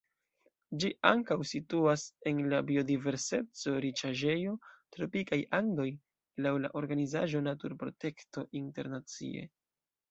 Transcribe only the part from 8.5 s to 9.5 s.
Internacie.